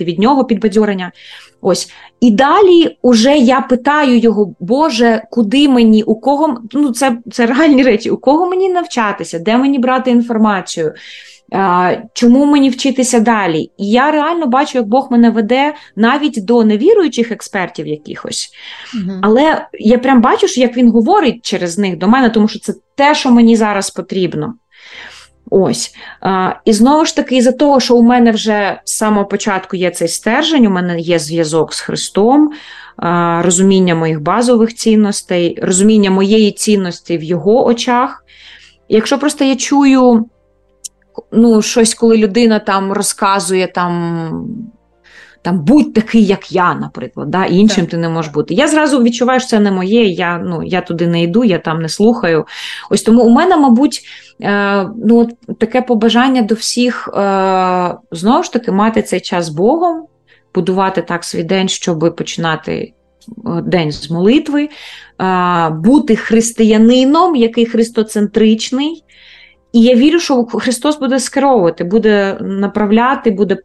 [0.00, 1.12] від нього підбадьорення.
[1.60, 1.90] Ось.
[2.20, 7.82] І далі уже я питаю його, Боже, куди мені, у кого ну це це реальні
[7.82, 10.92] речі, у кого мені навчатися, де мені брати інформацію,
[11.52, 13.70] а, чому мені вчитися далі?
[13.78, 18.50] І я реально бачу, як Бог мене веде навіть до невіруючих експертів якихось.
[18.94, 19.18] Угу.
[19.22, 22.74] Але я прям бачу, що як він говорить через них до мене, тому що це
[22.94, 24.54] те, що мені зараз потрібно.
[25.50, 25.94] Ось.
[26.64, 30.08] І знову ж таки, із-за того, що у мене вже з самого початку є цей
[30.08, 32.50] стержень, у мене є зв'язок з Христом,
[33.40, 38.24] розуміння моїх базових цінностей, розуміння моєї цінності в його очах.
[38.88, 40.24] Якщо просто я чую
[41.32, 44.30] ну, щось, коли людина там розказує там
[45.44, 47.90] там будь такий, як я, наприклад, да, іншим так.
[47.90, 48.54] ти не можеш бути.
[48.54, 51.82] Я зразу відчуваю, що це не моє, я ну, я туди не йду, я там
[51.82, 52.46] не слухаю.
[52.90, 54.02] Ось тому у мене, мабуть,
[54.42, 55.28] е, ну,
[55.58, 60.06] таке побажання до всіх е, знову ж таки мати цей час з Богом,
[60.54, 62.92] будувати так свій день, щоб починати.
[63.46, 64.68] Е, день з молитви,
[65.20, 69.04] е, бути християнином, який христоцентричний.
[69.72, 73.56] І я вірю, що Христос буде скеровувати, буде направляти, буде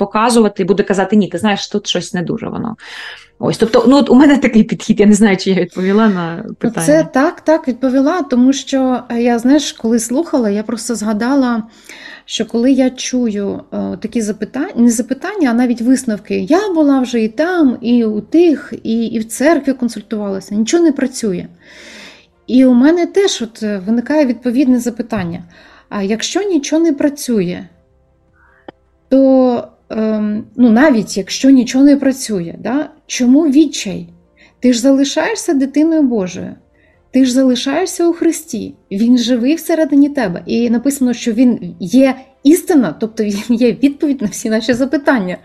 [0.00, 2.76] показувати, буде казати, ні, ти знаєш, тут щось не дуже воно.
[3.38, 6.44] Ось, тобто, ну от у мене такий підхід, я не знаю, чи я відповіла на
[6.58, 6.86] питання.
[6.86, 11.62] Це так, так, відповіла, тому що я, знаєш, коли слухала, я просто згадала,
[12.24, 17.22] що коли я чую о, такі запитання, не запитання, а навіть висновки, я була вже
[17.22, 21.46] і там, і у тих, і, і в церкві консультувалася, нічого не працює.
[22.46, 25.42] І у мене теж от виникає відповідне запитання:
[25.88, 27.64] а якщо нічого не працює,
[29.08, 29.68] то
[30.56, 34.08] ну, навіть якщо нічого не працює, да, чому відчай?
[34.60, 36.54] Ти ж залишаєшся дитиною Божою,
[37.10, 40.42] ти ж залишаєшся у Христі, Він живий всередині тебе.
[40.46, 45.36] І написано, що Він є істина, тобто Він є відповідь на всі наші запитання.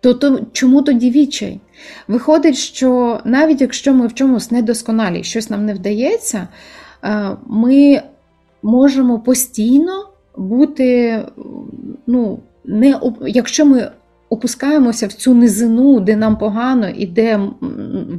[0.00, 1.60] То, то чому тоді відчай?
[2.08, 6.48] Виходить, що навіть якщо ми в чомусь недосконалі, щось нам не вдається,
[7.04, 8.02] е, ми
[8.62, 11.20] можемо постійно бути
[12.06, 13.90] ну, не якщо ми
[14.28, 17.40] опускаємося в цю низину, де нам погано і де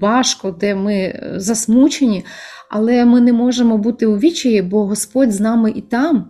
[0.02, 2.26] важко, де ми засмучені,
[2.70, 6.28] але ми не можемо бути у вічаї, бо Господь з нами і там.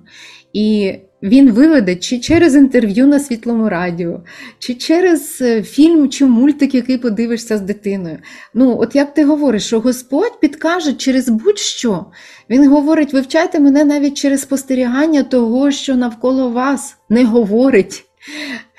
[0.53, 4.23] І він виведе чи через інтерв'ю на світлому радіо,
[4.59, 8.17] чи через е, фільм чи мультик, який подивишся з дитиною.
[8.53, 12.05] Ну, от як ти говориш, що Господь підкаже через будь-що.
[12.49, 18.06] Він говорить: вивчайте мене навіть через спостерігання того, що навколо вас не говорить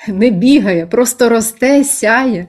[0.09, 2.47] не бігає, просто росте, сяє.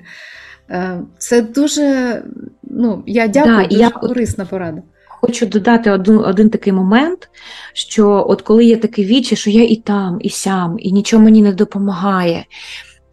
[0.70, 2.22] Е, це дуже,
[2.64, 4.82] ну, я дякую, да, дуже я корисна порада.
[5.08, 7.30] Хочу додати один один такий момент,
[7.74, 11.42] що от коли є таке вічі, що я і там, і сям, і нічого мені
[11.42, 12.46] не допомагає.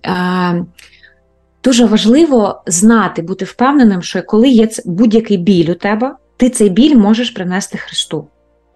[0.06, 0.64] Е,
[1.66, 6.96] Дуже важливо знати, бути впевненим, що коли є будь-який біль у тебе, ти цей біль
[6.96, 8.28] можеш принести Христу.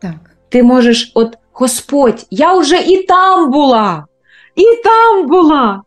[0.03, 0.37] Так.
[0.49, 4.07] Ти можеш, от Господь, я вже і там була.
[4.57, 5.83] І там була.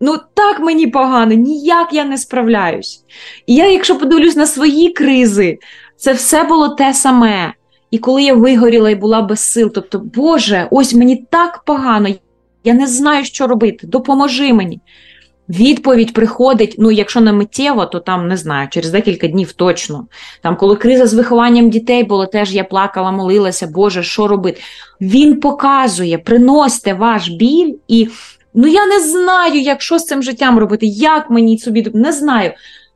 [0.00, 3.04] Ну, так мені погано, ніяк я не справляюсь.
[3.46, 5.58] І я, якщо подивлюсь на свої кризи,
[5.96, 7.54] це все було те саме.
[7.90, 12.08] І коли я вигоріла і була без сил, тобто, Боже, ось мені так погано,
[12.64, 14.80] я не знаю, що робити, допоможи мені.
[15.48, 20.06] Відповідь приходить, ну, якщо не миттєво, то там не знаю, через декілька днів точно.
[20.42, 24.60] Там, коли криза з вихованням дітей була, теж я плакала, молилася, Боже, що робити?
[25.00, 28.08] Він показує, приносьте ваш біль, і
[28.54, 32.52] ну я не знаю, як що з цим життям робити, як мені собі не знаю.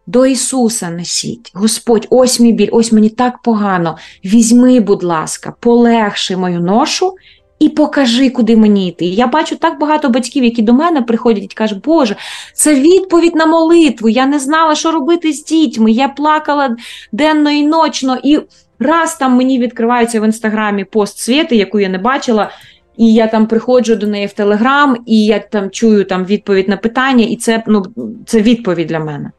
[0.07, 1.51] До Ісуса несіть.
[1.55, 3.97] Господь, ось мій біль, ось мені так погано.
[4.25, 7.15] Візьми, будь ласка, полегши мою ношу
[7.59, 9.05] і покажи, куди мені йти.
[9.05, 12.17] Я бачу так багато батьків, які до мене приходять і кажуть, Боже,
[12.55, 14.09] це відповідь на молитву.
[14.09, 15.91] Я не знала, що робити з дітьми.
[15.91, 16.77] Я плакала
[17.13, 18.41] денно і ночно, і
[18.79, 22.51] раз там мені відкривається в інстаграмі пост Світи, яку я не бачила.
[22.97, 26.77] І я там приходжу до неї в Телеграм, і я там чую там відповідь на
[26.77, 27.85] питання, і це ну,
[28.27, 29.31] це відповідь для мене.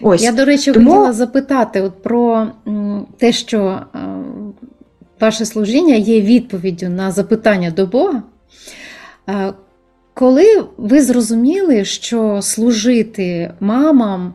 [0.00, 0.22] Ось.
[0.22, 0.90] Я, до речі, Тому...
[0.90, 2.46] хотіла запитати от про
[3.18, 3.98] те, що е,
[5.20, 8.22] ваше служіння є відповіддю на запитання до Бога.
[10.14, 14.34] Коли ви зрозуміли, що служити мамам,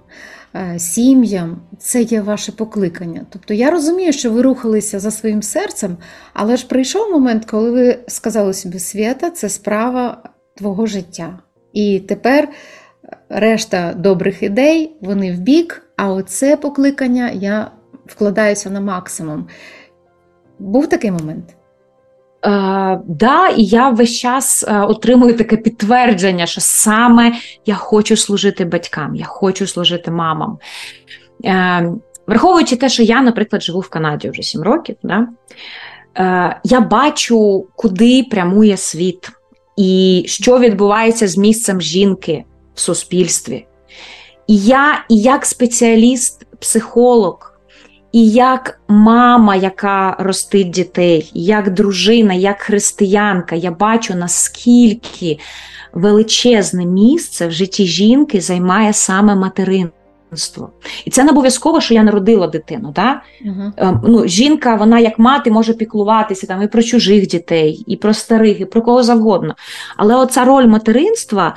[0.56, 3.26] е, сім'ям це є ваше покликання.
[3.30, 5.98] Тобто я розумію, що ви рухалися за своїм серцем,
[6.34, 10.24] але ж прийшов момент, коли ви сказали собі, Свята, це справа
[10.56, 11.40] твого життя.
[11.74, 12.50] І тепер
[13.30, 17.72] решта добрих ідей, вони в бік, а оце покликання я
[18.06, 19.48] вкладаюся на максимум.
[20.62, 21.46] Був такий момент?
[22.46, 27.34] Е, да, і я весь час е, отримую таке підтвердження, що саме
[27.66, 30.58] я хочу служити батькам, я хочу служити мамам.
[31.46, 31.92] Е,
[32.28, 35.28] враховуючи те, що я, наприклад, живу в Канаді вже 7 років, да,
[36.64, 39.32] я бачу, куди прямує світ,
[39.78, 42.44] і що відбувається з місцем жінки
[42.76, 43.66] в суспільстві.
[44.48, 47.51] І я, і як спеціаліст, психолог
[48.12, 55.40] і як мама, яка ростить дітей, як дружина, як християнка, я бачу, наскільки
[55.94, 60.70] величезне місце в житті жінки займає саме материнство.
[61.06, 62.92] І це не обов'язково, що я народила дитину.
[62.96, 63.22] Да?
[63.46, 64.00] Uh-huh.
[64.08, 68.62] Ну, Жінка, вона як мати може піклуватися там і про чужих дітей, і про старих,
[68.62, 69.56] і про кого завгодно.
[69.98, 71.56] Але оця роль материнства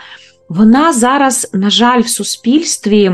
[0.48, 3.12] вона зараз, на жаль, в суспільстві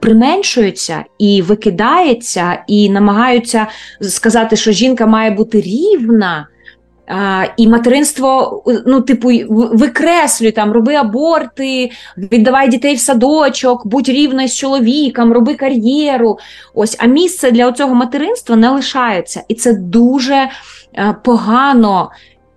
[0.00, 3.66] применшується і викидається, і намагаються
[4.00, 6.48] сказати, що жінка має бути рівна.
[7.06, 14.48] А, І материнство, ну, типу, викреслюй там, роби аборти, віддавай дітей в садочок, будь рівна
[14.48, 16.38] з чоловіком, роби кар'єру.
[16.74, 19.42] Ось, а місце для цього материнства не лишається.
[19.48, 22.10] І це дуже е, погано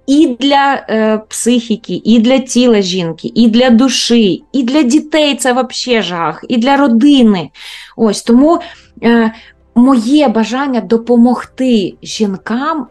[0.08, 5.52] і для е, психіки, і для тіла жінки, і для душі, і для дітей це
[5.52, 7.50] взагалі жах, і для родини.
[7.98, 8.60] Ось тому
[9.04, 9.34] е,
[9.76, 12.88] моє бажання допомогти жінкам.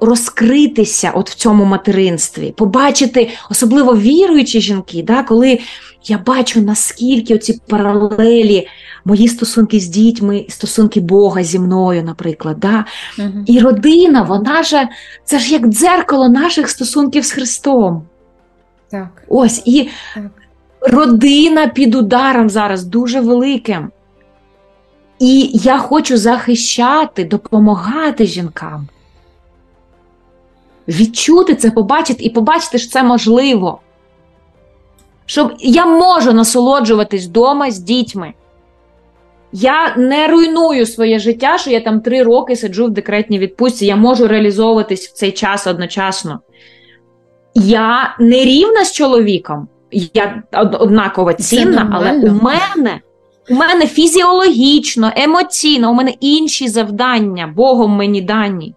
[0.00, 5.58] Розкритися от в цьому материнстві, побачити, особливо віруючі жінки, да, коли
[6.04, 8.68] я бачу, наскільки оці паралелі
[9.04, 12.56] мої стосунки з дітьми, стосунки Бога зі мною, наприклад.
[12.60, 12.84] Да?
[13.18, 13.44] Угу.
[13.46, 14.88] І родина, вона ж
[15.24, 18.02] це ж як дзеркало наших стосунків з Христом.
[18.90, 19.22] Так.
[19.28, 20.24] Ось і так.
[20.80, 23.90] родина під ударом зараз дуже великим.
[25.18, 28.88] І я хочу захищати, допомагати жінкам.
[30.88, 33.80] Відчути це, побачити і побачити, що це можливо.
[35.26, 38.32] Щоб я можу насолоджуватись вдома з дітьми.
[39.52, 43.96] Я не руйную своє життя, що я там три роки сиджу в декретній відпустці, я
[43.96, 46.40] можу реалізовуватись в цей час одночасно.
[47.54, 49.68] Я не рівна з чоловіком,
[50.14, 53.00] я однаково цінна, але у мене
[53.50, 58.74] у мене фізіологічно, емоційно, у мене інші завдання, Богом мені дані.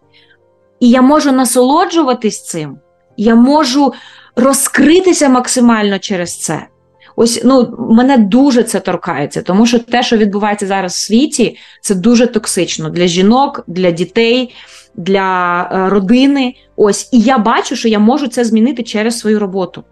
[0.80, 2.78] І я можу насолоджуватись цим,
[3.18, 3.94] я можу
[4.36, 6.68] розкритися максимально через це.
[7.16, 11.96] Ось ну мене дуже це торкається, тому що те, що відбувається зараз в світі, це
[11.96, 14.56] дуже токсично для жінок, для дітей,
[14.96, 16.56] для е, родини.
[16.76, 19.84] Ось і я бачу, що я можу це змінити через свою роботу.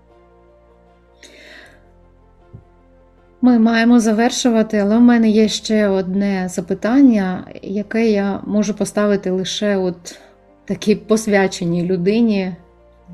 [3.41, 9.77] Ми маємо завершувати, але в мене є ще одне запитання, яке я можу поставити лише
[9.77, 10.19] от
[10.67, 12.55] такій посвяченій людині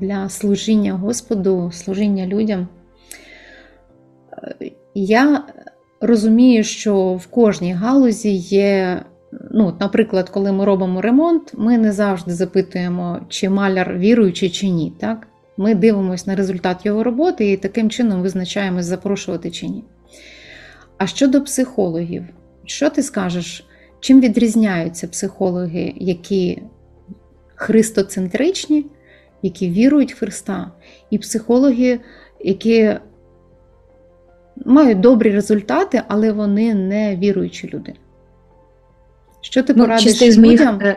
[0.00, 2.68] для служіння Господу, служіння людям.
[4.94, 5.44] Я
[6.00, 9.02] розумію, що в кожній галузі є,
[9.50, 14.92] ну, наприклад, коли ми робимо ремонт, ми не завжди запитуємо, чи маляр віруючий чи ні.
[15.00, 15.26] Так?
[15.56, 19.84] Ми дивимося на результат його роботи і таким чином визначаємось, запрошувати чи ні.
[20.98, 22.24] А щодо психологів,
[22.64, 23.66] що ти скажеш,
[24.00, 26.62] чим відрізняються психологи, які
[27.54, 28.86] христоцентричні,
[29.42, 30.70] які вірують в Христа,
[31.10, 32.00] і психологи,
[32.40, 32.96] які
[34.64, 37.94] мають добрі результати, але вони не віруючі люди.
[39.40, 40.74] Що ти ну, порадиш людям?
[40.74, 40.96] Моїх...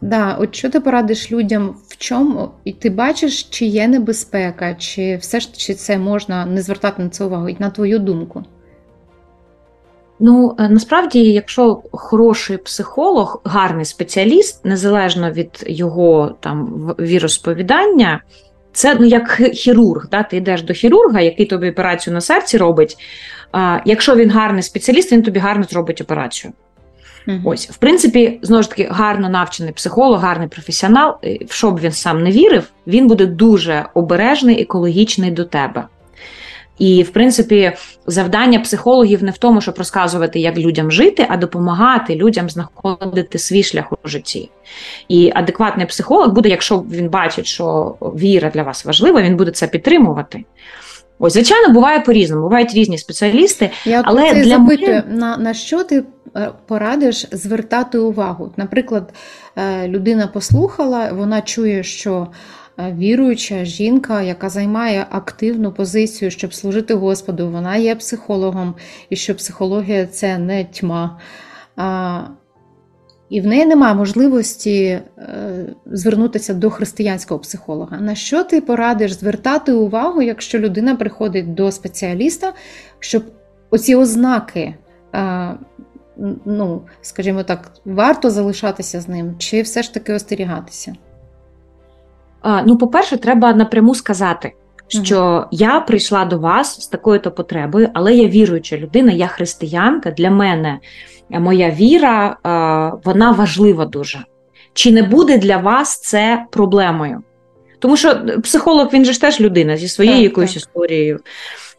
[0.00, 2.50] Да, от Що ти порадиш людям в чому?
[2.64, 7.08] І ти бачиш, чи є небезпека, чи все ж чи це можна не звертати на
[7.08, 8.44] це увагу, і на твою думку?
[10.20, 16.66] Ну, е, насправді, якщо хороший психолог, гарний спеціаліст, незалежно від його там
[16.98, 18.22] віросповідання,
[18.72, 20.08] це ну, як хірург.
[20.10, 20.22] Да?
[20.22, 22.96] Ти йдеш до хірурга, який тобі операцію на серці робить.
[23.52, 26.52] А, Якщо він гарний спеціаліст, він тобі гарно зробить операцію.
[27.28, 27.38] Угу.
[27.44, 31.18] Ось, в принципі, знову ж таки, гарно навчений психолог, гарний професіонал,
[31.48, 35.86] в що б він сам не вірив, він буде дуже обережний, екологічний до тебе.
[36.80, 37.72] І, в принципі,
[38.06, 43.62] завдання психологів не в тому, щоб розказувати, як людям жити, а допомагати людям знаходити свій
[43.62, 44.50] шлях у житті.
[45.08, 49.66] І адекватний психолог буде, якщо він бачить, що віра для вас важлива, він буде це
[49.66, 50.44] підтримувати.
[51.18, 53.70] Ось, звичайно, буває по-різному, бувають різні спеціалісти.
[53.84, 55.04] Я але для запитую, мене...
[55.08, 56.04] на, на що ти
[56.36, 58.52] е, порадиш звертати увагу?
[58.56, 59.12] Наприклад,
[59.56, 62.28] е, людина послухала, вона чує, що
[62.98, 68.74] віруюча жінка, яка займає активну позицію, щоб служити Господу, вона є психологом,
[69.10, 71.20] і що психологія це не тьма.
[73.30, 75.02] І в неї немає можливості е,
[75.86, 78.00] звернутися до християнського психолога.
[78.00, 82.52] На що ти порадиш звертати увагу, якщо людина приходить до спеціаліста,
[82.98, 83.22] щоб
[83.70, 84.74] оці ознаки,
[86.44, 90.94] ну, скажімо так, варто залишатися з ним, чи все ж таки остерігатися?
[92.66, 94.52] Ну, по-перше, треба напряму сказати,
[94.88, 95.46] що угу.
[95.50, 100.10] я прийшла до вас з такою-то потребою, але я віруюча людина, я християнка.
[100.10, 100.78] Для мене
[101.30, 102.36] моя віра
[103.04, 104.18] вона важлива дуже.
[104.72, 107.22] Чи не буде для вас це проблемою?
[107.78, 110.62] Тому що психолог він же ж теж людина зі своєю так, якоюсь так.
[110.62, 111.20] історією.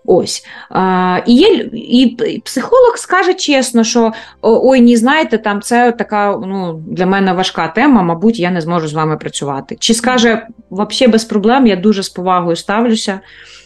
[0.06, 0.46] Ось.
[0.70, 6.82] А, І є і психолог скаже чесно, що ой, ні, знаєте, там це така ну,
[6.88, 9.78] для мене важка тема, мабуть, я не зможу з вами працювати.
[9.80, 13.20] Чи скаже, взагалі без проблем, я дуже з повагою ставлюся.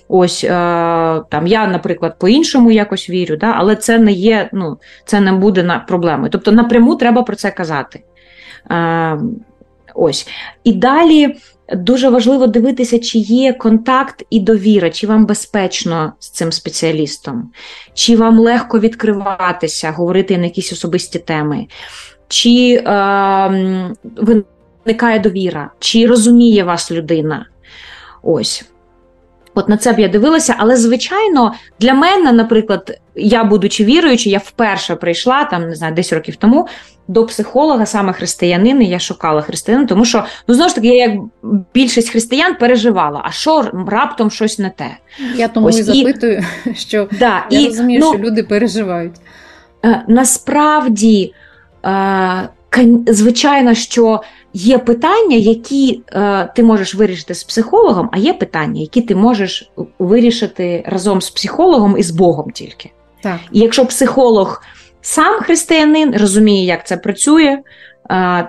[0.07, 0.49] Ось е,
[1.29, 3.53] там я, наприклад, по-іншому якось вірю, да?
[3.57, 6.29] але це не є, ну, це не буде на проблемою.
[6.29, 8.03] Тобто напряму треба про це казати.
[8.71, 9.19] Е,
[9.95, 10.27] ось.
[10.63, 11.35] І далі
[11.73, 17.51] дуже важливо дивитися, чи є контакт і довіра, чи вам безпечно з цим спеціалістом,
[17.93, 21.67] чи вам легко відкриватися, говорити на якісь особисті теми,
[22.27, 23.95] чи е,
[24.85, 27.45] виникає довіра, чи розуміє вас людина.
[28.23, 28.65] Ось.
[29.55, 34.37] От на це б я дивилася, але звичайно, для мене, наприклад, я, будучи віруючи, я
[34.37, 36.67] вперше прийшла там, не знаю, 10 років тому
[37.07, 41.19] до психолога, саме християнини, я шукала християнин, тому що ну знову ж таки, я як
[41.73, 44.97] більшість християн переживала, а що раптом щось не те.
[45.35, 46.43] Я тому Ось, і запитую,
[46.75, 49.15] що да, я і, розумію, ну, що люди переживають.
[49.85, 51.33] Е, насправді,
[51.85, 52.49] е,
[53.07, 54.21] звичайно, що
[54.53, 59.71] є питання, які е, ти можеш вирішити з психологом, а є питання, які ти можеш
[59.99, 62.91] вирішити разом з психологом і з Богом тільки.
[63.21, 63.39] Так.
[63.51, 64.61] І якщо психолог
[65.01, 67.57] сам християнин розуміє, як це працює.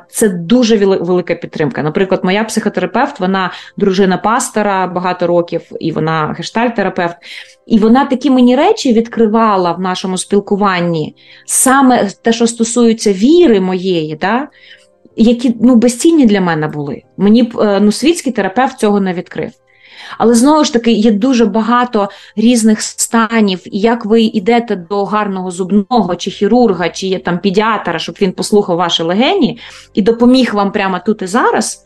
[0.08, 1.82] Це дуже велика підтримка.
[1.82, 7.16] Наприклад, моя психотерапевт, вона дружина пастора багато років, і вона гештальтерапевт.
[7.66, 14.16] І вона такі мені речі відкривала в нашому спілкуванні, саме те, що стосується віри моєї,
[14.16, 14.48] да,
[15.16, 17.02] які ну, безцінні для мене були.
[17.16, 19.50] Мені е, ну, світський терапевт цього не відкрив.
[20.18, 25.50] Але знову ж таки є дуже багато різних станів, і як ви йдете до гарного
[25.50, 29.58] зубного чи хірурга, чи є там педіатра, щоб він послухав ваші легені
[29.94, 31.84] і допоміг вам прямо тут і зараз.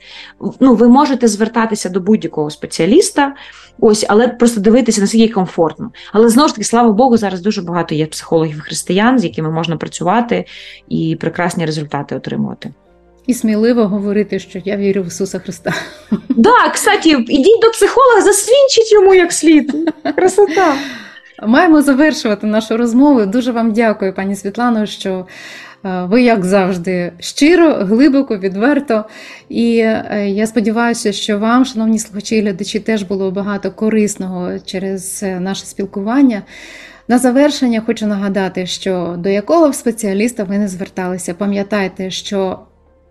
[0.60, 3.34] Ну, ви можете звертатися до будь-якого спеціаліста,
[3.80, 5.90] ось, але просто дивитися, наскільки комфортно.
[6.12, 9.76] Але знову ж таки, слава Богу, зараз дуже багато є психологів християн, з якими можна
[9.76, 10.44] працювати
[10.88, 12.72] і прекрасні результати отримувати.
[13.26, 15.74] І сміливо говорити, що я вірю в Ісуса Христа.
[16.28, 19.92] Да, кстати, ідіть до психолога, засвідчіть йому як слід.
[20.16, 20.74] Красота.
[21.46, 23.26] Маємо завершувати нашу розмову.
[23.26, 25.26] Дуже вам дякую, пані Світлано, що
[25.84, 29.04] е, ви, як завжди, щиро, глибоко, відверто.
[29.48, 35.22] І е, я сподіваюся, що вам, шановні слухачі і глядачі, теж було багато корисного через
[35.22, 36.42] е, наше спілкування.
[37.08, 42.58] На завершення хочу нагадати, що до якого б спеціаліста ви не зверталися, пам'ятайте, що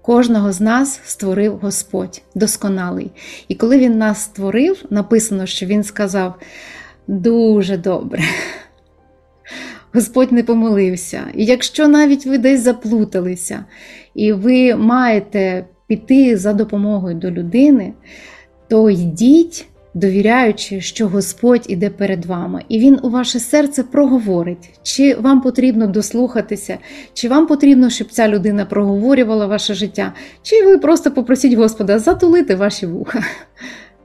[0.09, 3.11] Кожного з нас створив Господь досконалий.
[3.47, 6.33] І коли Він нас створив, написано, що Він сказав
[7.07, 8.21] дуже добре.
[9.93, 11.23] Господь не помилився.
[11.35, 13.65] І якщо навіть ви десь заплуталися,
[14.15, 17.93] і ви маєте піти за допомогою до людини,
[18.67, 25.15] то йдіть довіряючи, що Господь іде перед вами, і Він у ваше серце проговорить, чи
[25.15, 26.77] вам потрібно дослухатися,
[27.13, 32.55] чи вам потрібно, щоб ця людина проговорювала ваше життя, чи ви просто попросіть Господа затулити
[32.55, 33.23] ваші вуха.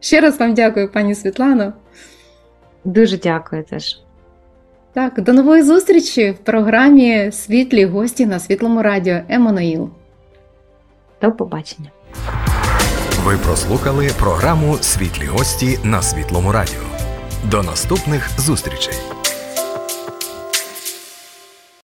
[0.01, 1.73] Ще раз вам дякую, пані Світлано.
[2.85, 4.01] Дуже дякую теж.
[4.93, 9.91] Так, до нової зустрічі в програмі Світлі гості на Світлому радіо Еммануїл.
[11.23, 11.91] До побачення.
[13.25, 16.83] Ви прослухали програму Світлі гості на Світлому Радіо.
[17.45, 18.95] До наступних зустрічей.